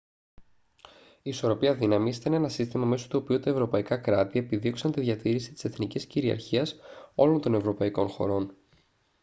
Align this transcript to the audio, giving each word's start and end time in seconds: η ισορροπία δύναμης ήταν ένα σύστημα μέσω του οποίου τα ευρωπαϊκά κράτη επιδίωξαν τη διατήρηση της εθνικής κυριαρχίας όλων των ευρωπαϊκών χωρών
η 1.21 1.29
ισορροπία 1.29 1.73
δύναμης 1.75 2.17
ήταν 2.17 2.33
ένα 2.33 2.49
σύστημα 2.49 2.85
μέσω 2.85 3.07
του 3.07 3.19
οποίου 3.23 3.39
τα 3.39 3.49
ευρωπαϊκά 3.49 3.97
κράτη 3.97 4.39
επιδίωξαν 4.39 4.91
τη 4.91 5.01
διατήρηση 5.01 5.53
της 5.53 5.63
εθνικής 5.63 6.05
κυριαρχίας 6.05 6.75
όλων 7.15 7.41
των 7.41 7.53
ευρωπαϊκών 7.53 8.07
χωρών 8.07 8.55